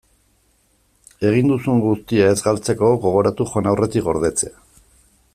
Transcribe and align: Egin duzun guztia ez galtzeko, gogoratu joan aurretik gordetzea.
Egin 1.31 1.51
duzun 1.51 1.83
guztia 1.83 2.29
ez 2.35 2.39
galtzeko, 2.45 2.89
gogoratu 3.03 3.47
joan 3.51 3.69
aurretik 3.73 4.07
gordetzea. 4.09 4.57